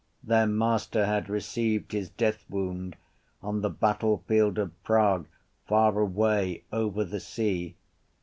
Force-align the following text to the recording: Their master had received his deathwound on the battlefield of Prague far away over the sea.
Their 0.23 0.47
master 0.47 1.05
had 1.05 1.29
received 1.29 1.91
his 1.91 2.09
deathwound 2.09 2.95
on 3.43 3.61
the 3.61 3.69
battlefield 3.69 4.57
of 4.57 4.71
Prague 4.83 5.27
far 5.67 5.99
away 5.99 6.63
over 6.73 7.05
the 7.05 7.19
sea. 7.19 7.75